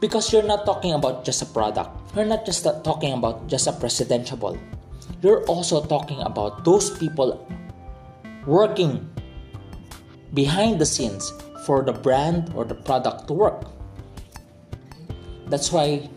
because 0.00 0.32
you're 0.32 0.46
not 0.48 0.64
talking 0.64 0.92
about 0.96 1.24
just 1.24 1.42
a 1.42 1.46
product. 1.46 1.92
You're 2.16 2.24
not 2.24 2.44
just 2.44 2.64
talking 2.64 3.12
about 3.12 3.46
just 3.46 3.68
a 3.68 3.72
presidential. 3.72 4.36
ball. 4.36 4.56
You're 5.22 5.44
also 5.44 5.84
talking 5.84 6.20
about 6.24 6.64
those 6.64 6.88
people 6.96 7.46
working 8.46 9.04
behind 10.32 10.80
the 10.80 10.86
scenes 10.86 11.32
for 11.68 11.84
the 11.84 11.92
brand 11.92 12.52
or 12.56 12.64
the 12.64 12.74
product 12.74 13.28
to 13.28 13.34
work. 13.34 13.68
That's 15.52 15.70
why 15.70 16.08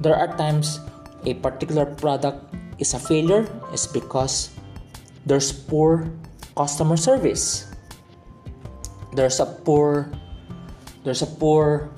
there 0.00 0.14
are 0.14 0.30
times 0.38 0.78
a 1.26 1.34
particular 1.34 1.86
product 1.86 2.38
is 2.78 2.94
a 2.94 2.98
failure 2.98 3.50
is 3.74 3.86
because 3.86 4.54
there's 5.26 5.50
poor 5.50 6.06
customer 6.54 6.96
service. 6.96 7.66
There's 9.12 9.40
a 9.40 9.46
poor 9.46 10.06
there's 11.02 11.22
a 11.22 11.30
poor 11.30 11.90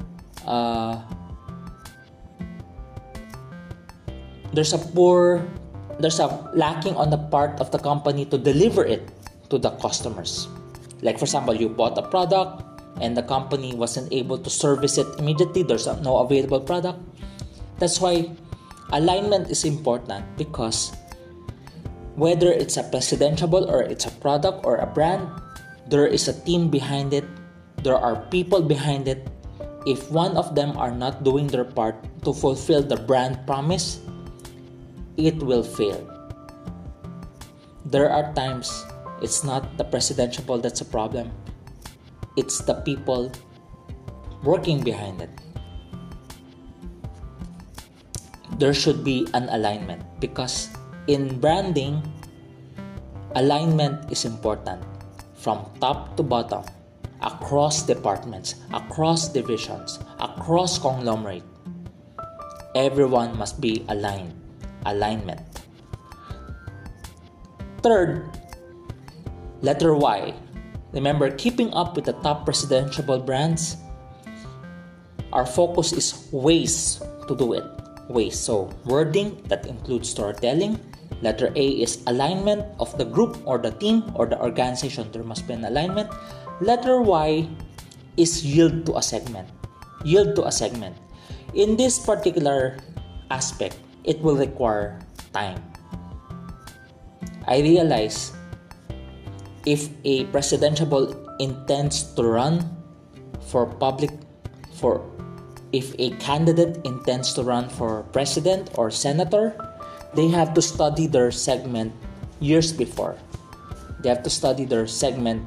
uh, 0.46 1.00
there's 4.52 4.72
a 4.72 4.78
poor 4.78 5.46
there's 6.00 6.18
a 6.18 6.28
lacking 6.56 6.96
on 6.96 7.10
the 7.10 7.20
part 7.28 7.60
of 7.60 7.70
the 7.70 7.78
company 7.78 8.24
to 8.24 8.38
deliver 8.38 8.84
it 8.84 9.04
to 9.50 9.58
the 9.58 9.70
customers. 9.84 10.48
Like 11.02 11.18
for 11.18 11.24
example, 11.24 11.54
you 11.54 11.68
bought 11.68 11.96
a 11.98 12.02
product 12.08 12.64
and 13.00 13.16
the 13.16 13.22
company 13.22 13.74
wasn't 13.74 14.12
able 14.12 14.38
to 14.38 14.50
service 14.50 14.96
it 14.96 15.06
immediately. 15.18 15.62
There's 15.62 15.86
no 15.86 16.18
available 16.24 16.60
product. 16.60 16.98
That's 17.78 18.00
why 18.00 18.32
alignment 18.92 19.50
is 19.50 19.64
important 19.64 20.24
because 20.36 20.92
whether 22.16 22.52
it's 22.52 22.76
a 22.76 22.84
presidential 22.84 23.64
or 23.68 23.82
it's 23.82 24.04
a 24.04 24.12
product 24.20 24.64
or 24.64 24.76
a 24.76 24.86
brand, 24.86 25.28
there 25.88 26.06
is 26.06 26.28
a 26.28 26.36
team 26.44 26.68
behind 26.68 27.12
it. 27.12 27.24
There 27.82 27.96
are 27.96 28.16
people 28.28 28.60
behind 28.60 29.08
it. 29.08 29.28
If 29.86 30.10
one 30.10 30.36
of 30.36 30.54
them 30.54 30.76
are 30.76 30.92
not 30.92 31.24
doing 31.24 31.46
their 31.46 31.64
part 31.64 31.96
to 32.24 32.32
fulfill 32.32 32.82
the 32.82 32.96
brand 32.96 33.46
promise, 33.46 34.00
it 35.16 35.40
will 35.40 35.62
fail. 35.64 36.04
There 37.86 38.12
are 38.12 38.32
times 38.34 38.84
it's 39.22 39.42
not 39.42 39.76
the 39.76 39.84
presidentiable 39.84 40.58
that's 40.58 40.80
a 40.80 40.84
problem, 40.84 41.32
it's 42.36 42.60
the 42.60 42.74
people 42.84 43.32
working 44.44 44.84
behind 44.84 45.20
it. 45.20 45.30
There 48.60 48.74
should 48.74 49.04
be 49.04 49.26
an 49.32 49.48
alignment 49.48 50.04
because 50.20 50.68
in 51.06 51.40
branding, 51.40 52.04
alignment 53.34 54.12
is 54.12 54.24
important 54.24 54.84
from 55.34 55.64
top 55.80 56.16
to 56.16 56.22
bottom, 56.22 56.64
across 57.22 57.82
departments, 57.82 58.56
across 58.72 59.28
divisions, 59.28 59.98
across 60.20 60.78
conglomerate. 60.78 61.44
Everyone 62.74 63.36
must 63.36 63.60
be 63.60 63.84
aligned. 63.88 64.34
Alignment. 64.86 65.42
Third, 67.82 68.28
letter 69.60 69.94
Y. 69.94 70.34
Remember, 70.92 71.30
keeping 71.30 71.72
up 71.74 71.96
with 71.96 72.04
the 72.04 72.16
top 72.24 72.44
presidential 72.44 73.18
brands. 73.18 73.76
Our 75.32 75.46
focus 75.46 75.92
is 75.92 76.28
ways 76.32 76.98
to 77.28 77.36
do 77.36 77.52
it. 77.54 77.64
Ways. 78.08 78.38
So, 78.38 78.74
wording 78.84 79.38
that 79.46 79.66
includes 79.66 80.10
storytelling. 80.10 80.80
Letter 81.22 81.52
A 81.54 81.66
is 81.84 82.02
alignment 82.06 82.64
of 82.80 82.96
the 82.96 83.04
group 83.04 83.40
or 83.44 83.58
the 83.58 83.72
team 83.72 84.10
or 84.14 84.26
the 84.26 84.40
organization. 84.40 85.08
There 85.12 85.22
must 85.22 85.46
be 85.46 85.54
an 85.54 85.64
alignment. 85.64 86.10
Letter 86.60 87.00
Y 87.00 87.48
is 88.16 88.44
yield 88.44 88.86
to 88.86 88.96
a 88.96 89.02
segment. 89.02 89.48
Yield 90.04 90.36
to 90.36 90.46
a 90.46 90.52
segment. 90.52 90.96
In 91.54 91.76
this 91.76 91.98
particular 91.98 92.78
aspect, 93.30 93.76
it 94.04 94.20
will 94.20 94.36
require 94.36 94.98
time. 95.32 95.60
I 97.46 97.60
realize 97.60 98.32
if 99.66 99.88
a 100.04 100.24
presidential 100.32 100.88
intends 101.38 102.14
to 102.14 102.24
run 102.24 102.64
for 103.40 103.66
public 103.66 104.10
for 104.72 105.04
if 105.72 105.94
a 105.98 106.10
candidate 106.18 106.80
intends 106.84 107.32
to 107.34 107.42
run 107.42 107.68
for 107.68 108.02
president 108.10 108.70
or 108.74 108.90
senator 108.90 109.54
they 110.14 110.28
have 110.28 110.54
to 110.54 110.62
study 110.62 111.06
their 111.06 111.30
segment 111.30 111.92
years 112.40 112.72
before. 112.72 113.16
They 114.00 114.08
have 114.08 114.22
to 114.24 114.30
study 114.30 114.64
their 114.64 114.86
segment 114.86 115.44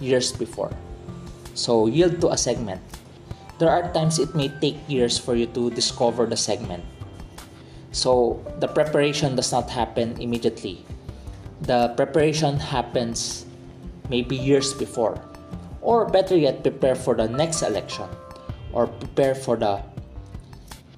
years 0.00 0.32
before. 0.32 0.70
So 1.54 1.86
yield 1.86 2.20
to 2.20 2.30
a 2.30 2.36
segment. 2.36 2.80
There 3.58 3.70
are 3.70 3.92
times 3.92 4.18
it 4.18 4.34
may 4.34 4.48
take 4.60 4.76
years 4.88 5.18
for 5.18 5.34
you 5.34 5.46
to 5.54 5.70
discover 5.70 6.26
the 6.26 6.36
segment. 6.36 6.84
So 7.92 8.42
the 8.58 8.66
preparation 8.66 9.36
does 9.36 9.52
not 9.52 9.70
happen 9.70 10.20
immediately. 10.20 10.84
The 11.62 11.94
preparation 11.96 12.58
happens 12.58 13.46
maybe 14.10 14.36
years 14.36 14.74
before. 14.74 15.16
Or 15.80 16.04
better 16.04 16.36
yet, 16.36 16.62
prepare 16.62 16.94
for 16.94 17.14
the 17.14 17.28
next 17.28 17.62
election. 17.62 18.08
Or 18.72 18.88
prepare 18.88 19.34
for 19.34 19.56
the 19.56 19.80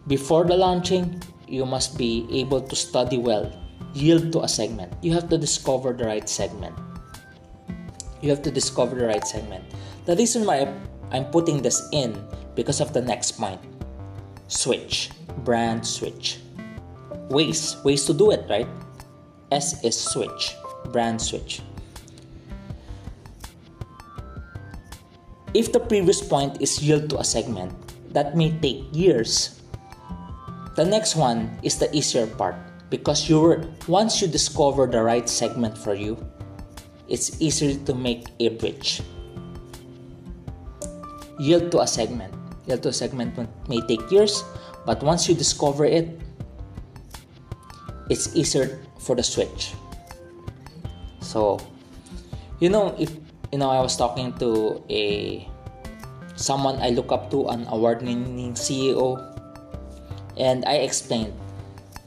before 0.06 0.44
the 0.44 0.56
launching, 0.56 1.20
you 1.46 1.64
must 1.64 1.96
be 1.96 2.26
able 2.30 2.60
to 2.60 2.76
study 2.76 3.18
well, 3.18 3.50
yield 3.94 4.32
to 4.32 4.42
a 4.42 4.48
segment. 4.48 4.92
You 5.02 5.12
have 5.14 5.28
to 5.30 5.38
discover 5.38 5.92
the 5.92 6.04
right 6.04 6.28
segment. 6.28 6.74
You 8.20 8.30
have 8.30 8.42
to 8.42 8.50
discover 8.50 8.96
the 8.96 9.06
right 9.06 9.26
segment. 9.26 9.64
The 10.04 10.16
reason 10.16 10.44
why 10.44 10.66
I'm 11.10 11.26
putting 11.26 11.62
this 11.62 11.86
in 11.92 12.18
because 12.54 12.80
of 12.80 12.92
the 12.92 13.00
next 13.00 13.38
point. 13.38 13.60
Switch, 14.48 15.10
brand 15.44 15.86
switch. 15.86 16.38
Ways. 17.30 17.76
Ways 17.84 18.04
to 18.06 18.14
do 18.14 18.30
it 18.30 18.46
right? 18.48 18.68
S 19.50 19.82
is 19.84 19.98
switch. 19.98 20.54
Brand 20.90 21.20
switch. 21.20 21.62
If 25.54 25.72
the 25.72 25.80
previous 25.80 26.20
point 26.20 26.60
is 26.60 26.82
yield 26.82 27.08
to 27.10 27.18
a 27.18 27.24
segment 27.24 27.72
that 28.12 28.36
may 28.36 28.52
take 28.60 28.84
years 28.92 29.55
the 30.76 30.84
next 30.84 31.16
one 31.16 31.50
is 31.62 31.78
the 31.78 31.88
easier 31.96 32.26
part 32.26 32.54
because 32.90 33.28
you 33.28 33.64
once 33.88 34.20
you 34.20 34.28
discover 34.28 34.86
the 34.86 35.02
right 35.02 35.28
segment 35.28 35.76
for 35.76 35.94
you 35.94 36.16
it's 37.08 37.40
easier 37.40 37.78
to 37.86 37.94
make 37.94 38.26
a 38.40 38.50
bridge. 38.58 39.00
Yield 41.38 41.70
to 41.70 41.80
a 41.80 41.86
segment. 41.86 42.34
Yield 42.66 42.82
to 42.82 42.88
a 42.90 42.92
segment 42.92 43.36
may 43.68 43.80
take 43.86 44.10
years 44.10 44.42
but 44.84 45.02
once 45.02 45.28
you 45.28 45.34
discover 45.34 45.84
it 45.84 46.20
it's 48.10 48.34
easier 48.34 48.78
for 48.98 49.14
the 49.16 49.22
switch. 49.22 49.74
So 51.20 51.58
you 52.60 52.70
know 52.70 52.94
if 52.98 53.12
you 53.52 53.58
know 53.58 53.68
i 53.68 53.80
was 53.80 53.96
talking 53.96 54.32
to 54.40 54.80
a 54.88 55.44
someone 56.36 56.80
i 56.80 56.88
look 56.88 57.12
up 57.12 57.30
to 57.30 57.48
an 57.48 57.66
award-winning 57.68 58.54
ceo 58.56 59.35
and 60.36 60.64
i 60.64 60.74
explained 60.74 61.32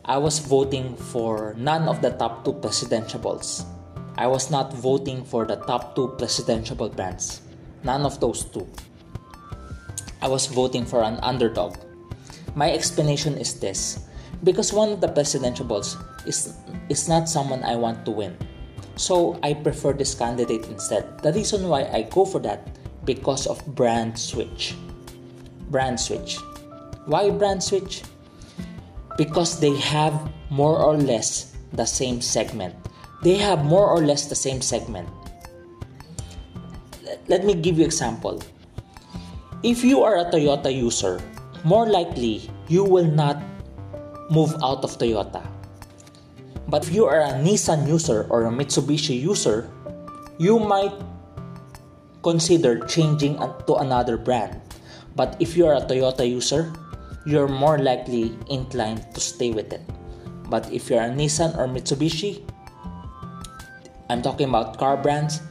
i 0.05 0.17
was 0.17 0.39
voting 0.39 0.95
for 0.95 1.53
none 1.57 1.87
of 1.87 2.01
the 2.01 2.11
top 2.11 2.45
two 2.45 2.53
presidentiables 2.53 3.65
i 4.17 4.27
was 4.27 4.49
not 4.49 4.73
voting 4.73 5.23
for 5.23 5.45
the 5.45 5.55
top 5.67 5.95
two 5.95 6.07
presidential 6.17 6.89
brands 6.89 7.41
none 7.83 8.05
of 8.05 8.19
those 8.19 8.45
two 8.45 8.67
i 10.21 10.27
was 10.27 10.47
voting 10.47 10.85
for 10.85 11.03
an 11.03 11.17
underdog 11.21 11.75
my 12.55 12.71
explanation 12.71 13.37
is 13.37 13.59
this 13.59 13.99
because 14.43 14.71
one 14.71 14.91
of 14.91 15.01
the 15.01 15.07
presidentiables 15.07 15.99
is 16.25 16.55
is 16.89 17.07
not 17.07 17.29
someone 17.29 17.63
I 17.63 17.75
want 17.75 18.05
to 18.05 18.11
win. 18.11 18.37
So 18.95 19.39
I 19.43 19.53
prefer 19.53 19.93
this 19.93 20.13
candidate 20.13 20.67
instead. 20.67 21.19
The 21.23 21.31
reason 21.31 21.67
why 21.67 21.87
I 21.91 22.03
go 22.03 22.25
for 22.25 22.39
that 22.43 22.67
because 23.05 23.47
of 23.47 23.63
brand 23.75 24.17
switch. 24.19 24.75
Brand 25.71 25.99
switch. 25.99 26.37
Why 27.05 27.29
brand 27.29 27.63
switch? 27.63 28.03
Because 29.19 29.59
they 29.59 29.75
have 29.91 30.15
more 30.47 30.79
or 30.79 30.95
less 30.95 31.51
the 31.75 31.83
same 31.83 32.23
segment. 32.23 32.71
They 33.19 33.35
have 33.35 33.67
more 33.67 33.91
or 33.91 33.99
less 33.99 34.31
the 34.31 34.39
same 34.39 34.63
segment. 34.63 35.11
Let 37.27 37.43
me 37.43 37.51
give 37.53 37.75
you 37.77 37.83
example. 37.83 38.39
If 39.59 39.83
you 39.83 40.07
are 40.07 40.23
a 40.23 40.31
Toyota 40.31 40.71
user, 40.71 41.19
more 41.67 41.83
likely 41.91 42.47
you 42.71 42.87
will 42.87 43.11
not 43.11 43.43
move 44.31 44.55
out 44.63 44.87
of 44.87 44.95
Toyota. 44.95 45.43
But 46.71 46.87
if 46.87 46.95
you 46.95 47.03
are 47.03 47.19
a 47.19 47.35
Nissan 47.43 47.91
user 47.91 48.23
or 48.29 48.45
a 48.45 48.51
Mitsubishi 48.55 49.19
user, 49.19 49.67
you 50.39 50.63
might 50.63 50.95
consider 52.23 52.87
changing 52.87 53.35
to 53.67 53.73
another 53.83 54.15
brand. 54.15 54.61
But 55.15 55.35
if 55.43 55.57
you 55.57 55.67
are 55.67 55.75
a 55.75 55.83
Toyota 55.83 56.23
user, 56.23 56.71
you're 57.29 57.47
more 57.47 57.77
likely 57.77 58.33
inclined 58.49 59.05
to 59.13 59.21
stay 59.21 59.53
with 59.53 59.71
it. 59.71 59.85
But 60.49 60.65
if 60.73 60.89
you're 60.89 61.05
a 61.05 61.13
Nissan 61.13 61.53
or 61.53 61.69
Mitsubishi, 61.69 62.41
I'm 64.09 64.25
talking 64.25 64.49
about 64.49 64.81
car 64.81 64.97
brands, 64.97 65.45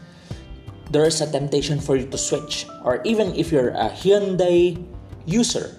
there 0.91 1.07
is 1.07 1.21
a 1.21 1.31
temptation 1.31 1.79
for 1.79 1.95
you 1.95 2.11
to 2.11 2.19
switch. 2.19 2.67
Or 2.83 3.01
even 3.05 3.31
if 3.39 3.53
you're 3.53 3.71
a 3.79 3.95
Hyundai 3.95 4.75
user, 5.25 5.79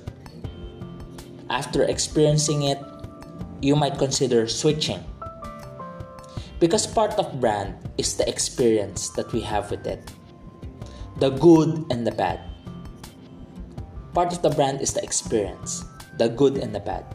after 1.49 1.83
experiencing 1.83 2.63
it, 2.63 2.79
you 3.59 3.75
might 3.75 3.99
consider 3.99 4.47
switching. 4.47 5.03
Because 6.63 6.87
part 6.87 7.19
of 7.19 7.41
brand 7.41 7.75
is 7.97 8.15
the 8.15 8.27
experience 8.29 9.09
that 9.19 9.31
we 9.33 9.41
have 9.41 9.69
with 9.69 9.85
it 9.85 9.99
the 11.19 11.29
good 11.35 11.83
and 11.91 12.07
the 12.07 12.15
bad. 12.15 12.48
Part 14.13 14.33
of 14.33 14.41
the 14.41 14.49
brand 14.49 14.81
is 14.81 14.93
the 14.93 15.03
experience, 15.03 15.85
the 16.17 16.29
good 16.29 16.57
and 16.57 16.73
the 16.73 16.79
bad. 16.79 17.05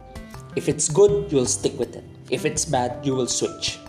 If 0.55 0.69
it's 0.69 0.87
good, 0.87 1.31
you'll 1.31 1.45
stick 1.45 1.77
with 1.77 1.95
it. 1.95 2.03
If 2.29 2.45
it's 2.45 2.63
bad, 2.63 3.05
you 3.05 3.13
will 3.13 3.27
switch. 3.27 3.79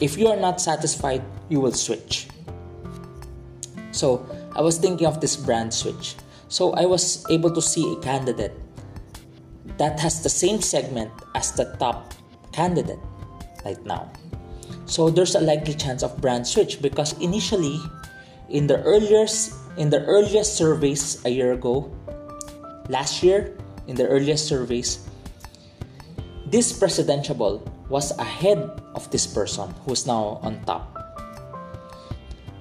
If 0.00 0.18
you 0.18 0.26
are 0.28 0.36
not 0.36 0.60
satisfied, 0.60 1.22
you 1.48 1.60
will 1.60 1.72
switch. 1.72 2.26
So, 3.92 4.26
I 4.56 4.60
was 4.60 4.78
thinking 4.78 5.06
of 5.06 5.20
this 5.20 5.36
brand 5.36 5.72
switch. 5.72 6.16
So, 6.48 6.72
I 6.72 6.84
was 6.86 7.24
able 7.30 7.50
to 7.54 7.62
see 7.62 7.92
a 7.92 7.96
candidate 8.00 8.52
that 9.78 10.00
has 10.00 10.22
the 10.22 10.28
same 10.28 10.60
segment 10.60 11.12
as 11.34 11.52
the 11.52 11.76
top 11.78 12.14
candidate 12.52 12.98
right 13.64 13.82
now. 13.86 14.10
So, 14.86 15.08
there's 15.08 15.36
a 15.36 15.40
likely 15.40 15.74
chance 15.74 16.02
of 16.02 16.20
brand 16.20 16.46
switch 16.46 16.82
because 16.82 17.14
initially, 17.20 17.78
in 18.48 18.66
the 18.66 18.82
earliest 18.82 19.54
in 19.78 19.88
the 19.88 20.04
earliest 20.04 20.56
surveys 20.56 21.24
a 21.24 21.30
year 21.30 21.52
ago, 21.52 21.88
last 22.88 23.22
year, 23.22 23.56
in 23.86 23.96
the 23.96 24.06
earliest 24.06 24.46
surveys, 24.46 25.08
this 26.46 26.72
presidential 26.72 27.62
was 27.88 28.16
ahead 28.18 28.58
of 28.94 29.10
this 29.10 29.26
person 29.26 29.72
who's 29.84 30.06
now 30.06 30.38
on 30.42 30.62
top. 30.64 30.88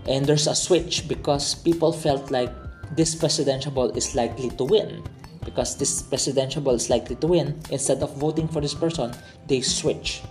And 0.08 0.26
there's 0.26 0.48
a 0.48 0.56
switch 0.56 1.08
because 1.08 1.56
people 1.56 1.92
felt 1.92 2.32
like 2.32 2.52
this 2.96 3.16
presidential 3.16 3.92
is 3.96 4.16
likely 4.16 4.50
to 4.58 4.64
win. 4.64 5.04
Because 5.46 5.78
this 5.78 6.02
presidential 6.02 6.70
is 6.72 6.90
likely 6.90 7.16
to 7.16 7.28
win, 7.28 7.60
instead 7.70 8.04
of 8.04 8.16
voting 8.18 8.48
for 8.48 8.62
this 8.62 8.74
person, 8.74 9.14
they 9.48 9.62
switch. 9.62 10.22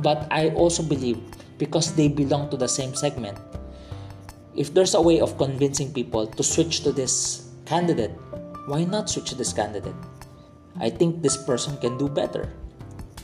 But 0.00 0.26
I 0.30 0.50
also 0.50 0.82
believe 0.82 1.20
because 1.58 1.94
they 1.94 2.08
belong 2.08 2.50
to 2.50 2.56
the 2.56 2.68
same 2.68 2.94
segment, 2.94 3.38
if 4.56 4.72
there's 4.72 4.94
a 4.94 5.00
way 5.00 5.20
of 5.20 5.36
convincing 5.38 5.92
people 5.92 6.26
to 6.26 6.42
switch 6.42 6.82
to 6.82 6.92
this 6.92 7.50
candidate, 7.66 8.12
why 8.66 8.84
not 8.84 9.10
switch 9.10 9.32
this 9.32 9.52
candidate? 9.52 9.96
I 10.80 10.90
think 10.90 11.22
this 11.22 11.36
person 11.36 11.76
can 11.78 11.98
do 11.98 12.08
better. 12.08 12.52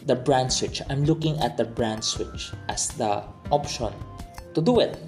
The 0.07 0.15
brand 0.15 0.53
switch. 0.53 0.83
I'm 0.89 1.05
looking 1.05 1.39
at 1.41 1.57
the 1.57 1.65
brand 1.65 2.05
switch 2.05 2.53
as 2.69 2.89
the 2.89 3.25
option 3.51 3.93
to 4.55 4.61
do 4.61 4.81
it. 4.81 4.99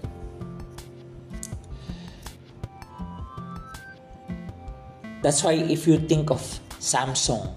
That's 5.22 5.44
why 5.44 5.54
if 5.54 5.86
you 5.86 5.98
think 5.98 6.30
of 6.30 6.42
Samsung, 6.82 7.54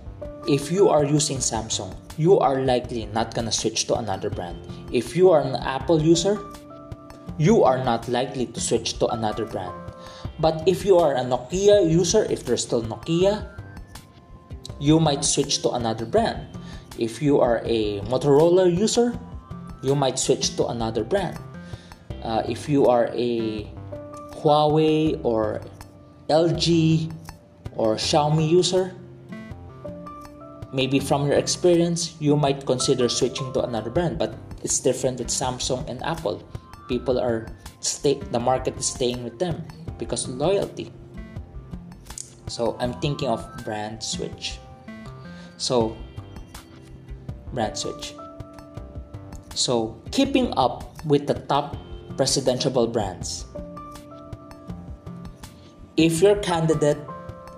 if 0.47 0.71
you 0.71 0.89
are 0.89 1.03
using 1.03 1.37
Samsung, 1.37 1.97
you 2.17 2.37
are 2.37 2.61
likely 2.61 3.07
not 3.07 3.33
gonna 3.33 3.51
switch 3.51 3.87
to 3.87 3.95
another 3.95 4.29
brand. 4.29 4.61
If 4.93 5.15
you 5.15 5.31
are 5.31 5.41
an 5.41 5.55
Apple 5.55 5.99
user, 5.99 6.37
you 7.37 7.63
are 7.63 7.83
not 7.83 8.07
likely 8.07 8.45
to 8.45 8.61
switch 8.61 8.99
to 8.99 9.07
another 9.07 9.45
brand. 9.45 9.73
But 10.39 10.63
if 10.67 10.83
you 10.85 10.97
are 10.97 11.15
a 11.15 11.23
Nokia 11.23 11.89
user, 11.89 12.25
if 12.29 12.45
there's 12.45 12.63
still 12.63 12.83
Nokia, 12.83 13.47
you 14.79 14.99
might 14.99 15.23
switch 15.23 15.61
to 15.63 15.71
another 15.71 16.05
brand. 16.05 16.47
If 16.99 17.21
you 17.21 17.39
are 17.39 17.61
a 17.63 18.01
Motorola 18.11 18.67
user, 18.67 19.17
you 19.83 19.95
might 19.95 20.19
switch 20.19 20.55
to 20.57 20.67
another 20.67 21.03
brand. 21.03 21.37
Uh, 22.23 22.43
if 22.47 22.67
you 22.67 22.87
are 22.87 23.07
a 23.13 23.67
Huawei 24.41 25.19
or 25.23 25.61
LG 26.29 27.11
or 27.75 27.95
Xiaomi 27.95 28.49
user, 28.49 28.93
maybe 30.73 30.99
from 30.99 31.27
your 31.27 31.37
experience, 31.37 32.15
you 32.19 32.35
might 32.35 32.65
consider 32.65 33.07
switching 33.07 33.53
to 33.53 33.63
another 33.63 33.89
brand, 33.89 34.17
but 34.17 34.33
it's 34.63 34.79
different 34.79 35.19
with 35.19 35.29
Samsung 35.29 35.87
and 35.87 36.03
Apple 36.03 36.43
people 36.87 37.19
are 37.19 37.47
stay 37.79 38.19
the 38.31 38.39
market 38.39 38.77
is 38.77 38.85
staying 38.85 39.23
with 39.23 39.37
them 39.39 39.65
because 39.97 40.27
loyalty. 40.27 40.91
So 42.47 42.77
i'm 42.79 42.93
thinking 43.01 43.29
of 43.29 43.41
brand 43.63 44.03
switch. 44.03 44.59
So 45.57 45.95
brand 47.53 47.77
switch. 47.77 48.13
So 49.53 50.01
keeping 50.11 50.53
up 50.57 51.05
with 51.05 51.27
the 51.27 51.35
top 51.47 51.77
presidential 52.17 52.87
brands. 52.87 53.45
If 55.97 56.21
your 56.21 56.35
candidate 56.43 56.99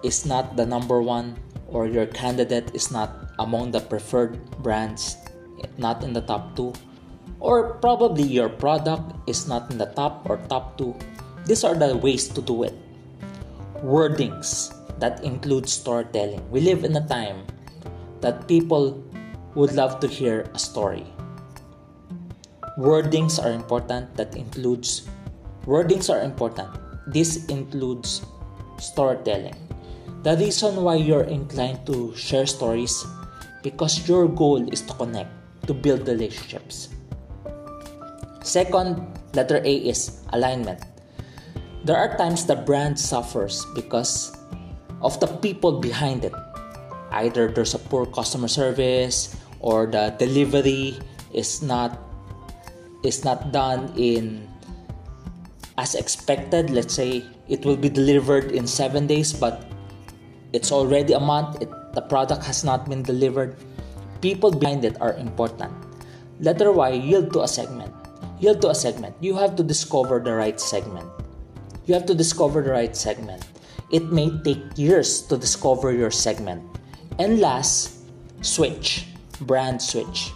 is 0.03 0.25
not 0.25 0.55
the 0.55 0.65
number 0.65 1.01
one 1.01 1.37
or 1.67 1.87
your 1.87 2.05
candidate 2.05 2.69
is 2.73 2.91
not 2.91 3.33
among 3.39 3.71
the 3.71 3.81
preferred 3.81 4.37
brands 4.61 5.17
not 5.77 6.03
in 6.03 6.13
the 6.13 6.21
top 6.21 6.55
two 6.55 6.73
or 7.39 7.77
probably 7.81 8.23
your 8.23 8.49
product 8.49 9.13
is 9.29 9.47
not 9.47 9.69
in 9.71 9.77
the 9.77 9.85
top 9.93 10.25
or 10.29 10.37
top 10.49 10.77
two. 10.77 10.95
These 11.47 11.63
are 11.63 11.79
the 11.79 11.95
ways 11.95 12.27
to 12.35 12.43
do 12.43 12.67
it. 12.67 12.75
Wordings 13.79 14.75
that 14.99 15.23
include 15.23 15.69
storytelling. 15.69 16.43
We 16.51 16.59
live 16.59 16.83
in 16.83 16.91
a 16.99 17.07
time 17.07 17.47
that 18.19 18.51
people 18.51 18.99
would 19.55 19.71
love 19.71 20.03
to 20.03 20.07
hear 20.11 20.51
a 20.53 20.59
story. 20.59 21.07
Wordings 22.77 23.39
are 23.39 23.55
important 23.55 24.11
that 24.19 24.35
includes 24.35 25.07
wordings 25.63 26.11
are 26.11 26.19
important. 26.19 26.67
This 27.07 27.47
includes 27.47 28.27
storytelling. 28.75 29.55
The 30.27 30.35
reason 30.35 30.83
why 30.83 30.99
you're 30.99 31.31
inclined 31.31 31.87
to 31.87 32.11
share 32.19 32.45
stories 32.45 32.91
because 33.63 34.03
your 34.03 34.27
goal 34.27 34.67
is 34.67 34.83
to 34.83 34.93
connect, 34.99 35.31
to 35.67 35.73
build 35.73 36.07
relationships. 36.07 36.89
Second, 38.43 38.99
letter 39.31 39.63
A 39.63 39.73
is 39.87 40.19
alignment. 40.35 40.83
There 41.87 41.95
are 41.95 42.11
times 42.19 42.43
the 42.43 42.59
brand 42.59 42.99
suffers 42.99 43.63
because 43.71 44.35
of 44.99 45.15
the 45.23 45.31
people 45.39 45.79
behind 45.79 46.27
it. 46.27 46.35
Either 47.15 47.47
there's 47.47 47.79
a 47.79 47.79
poor 47.79 48.03
customer 48.03 48.51
service 48.51 49.31
or 49.63 49.87
the 49.87 50.11
delivery 50.19 50.99
is 51.31 51.63
not 51.63 51.95
is 53.07 53.23
not 53.23 53.55
done 53.55 53.87
in 53.95 54.43
as 55.79 55.95
expected. 55.95 56.75
Let's 56.75 56.91
say 56.91 57.23
it 57.47 57.63
will 57.63 57.79
be 57.79 57.87
delivered 57.87 58.51
in 58.51 58.67
7 58.67 59.07
days 59.07 59.31
but 59.31 59.63
it's 60.51 60.75
already 60.75 61.15
a 61.15 61.23
month, 61.23 61.63
it, 61.63 61.71
the 61.95 62.03
product 62.03 62.43
has 62.43 62.67
not 62.67 62.91
been 62.91 62.99
delivered. 62.99 63.55
People 64.19 64.51
behind 64.51 64.83
it 64.83 64.99
are 64.99 65.15
important. 65.15 65.71
Letter 66.43 66.75
Y 66.75 66.99
yield 66.99 67.31
to 67.31 67.47
a 67.47 67.47
segment 67.47 67.95
yield 68.39 68.61
to 68.61 68.69
a 68.69 68.75
segment. 68.75 69.15
You 69.19 69.35
have 69.37 69.55
to 69.55 69.63
discover 69.63 70.19
the 70.19 70.33
right 70.35 70.59
segment. 70.59 71.07
You 71.87 71.93
have 71.95 72.05
to 72.07 72.15
discover 72.15 72.61
the 72.61 72.71
right 72.71 72.95
segment. 72.95 73.47
It 73.91 74.11
may 74.11 74.27
take 74.43 74.59
years 74.75 75.21
to 75.31 75.37
discover 75.37 75.93
your 75.93 76.11
segment. 76.11 76.61
And 77.17 77.39
last, 77.39 78.03
switch, 78.41 79.07
brand 79.39 79.81
switch. 79.81 80.31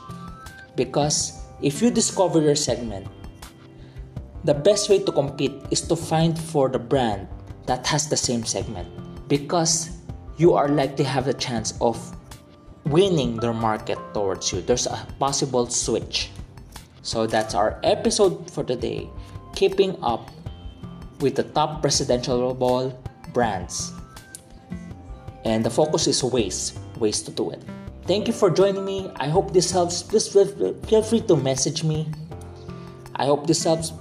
Because 0.78 1.44
if 1.62 1.82
you 1.82 1.92
discover 1.92 2.40
your 2.40 2.56
segment, 2.56 3.06
the 4.46 4.54
best 4.54 4.90
way 4.90 5.04
to 5.04 5.12
compete 5.12 5.52
is 5.70 5.82
to 5.92 5.96
find 5.96 6.40
for 6.40 6.70
the 6.70 6.80
brand 6.80 7.28
that 7.68 7.86
has 7.86 8.08
the 8.08 8.18
same 8.18 8.46
segment 8.46 8.88
because 9.28 9.92
you 10.38 10.54
are 10.54 10.70
likely 10.70 11.04
have 11.04 11.26
the 11.26 11.34
chance 11.34 11.76
of 11.82 12.00
winning 12.86 13.36
their 13.36 13.54
market 13.54 14.00
towards 14.14 14.52
you. 14.52 14.62
There's 14.62 14.88
a 14.88 15.06
possible 15.20 15.68
switch. 15.68 16.32
So 17.04 17.28
that's 17.28 17.54
our 17.54 17.78
episode 17.84 18.50
for 18.50 18.64
today. 18.64 19.10
Keeping 19.54 20.02
up 20.02 20.32
with 21.22 21.36
the 21.36 21.44
top 21.44 21.82
presidentiable 21.82 22.98
brands. 23.34 23.94
And 25.46 25.66
the 25.66 25.70
focus 25.70 26.08
is 26.08 26.24
ways, 26.24 26.78
ways 26.98 27.22
to 27.24 27.32
do 27.32 27.52
it. 27.52 27.62
Thank 28.06 28.28
you 28.28 28.34
for 28.34 28.50
joining 28.50 28.86
me. 28.86 29.12
I 29.18 29.30
hope 29.30 29.54
this 29.54 29.72
helps. 29.72 30.04
Please 30.04 30.28
feel 30.28 31.04
free 31.04 31.22
to 31.22 31.36
message 31.38 31.84
me. 31.84 32.10
I 33.16 33.26
hope 33.26 33.48
this 33.48 33.64
helps. 33.64 33.94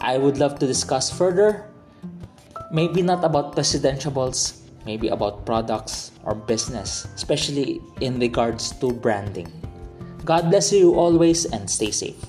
I 0.00 0.16
would 0.16 0.38
love 0.38 0.58
to 0.60 0.66
discuss 0.66 1.10
further. 1.10 1.64
Maybe 2.70 3.02
not 3.02 3.24
about 3.24 3.56
presidentiables, 3.56 4.60
maybe 4.84 5.08
about 5.08 5.46
products 5.46 6.12
or 6.24 6.34
business, 6.34 7.08
especially 7.16 7.80
in 8.00 8.20
regards 8.20 8.72
to 8.80 8.92
branding. 8.92 9.48
God 10.24 10.50
bless 10.50 10.72
you 10.72 10.94
always 10.94 11.46
and 11.46 11.68
stay 11.68 11.90
safe. 11.90 12.20